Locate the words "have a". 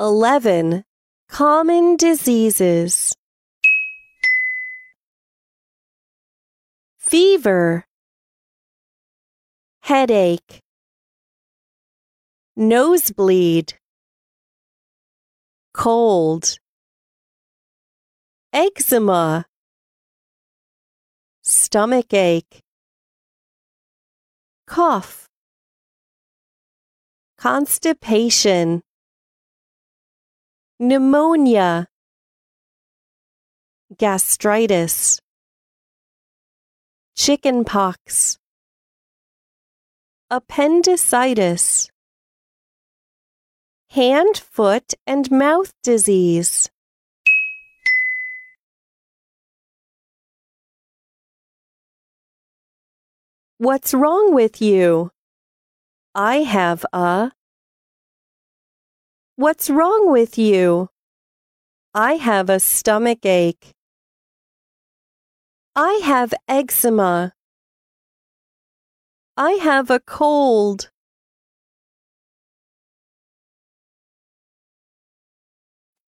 56.44-57.32, 62.14-62.58, 69.62-70.00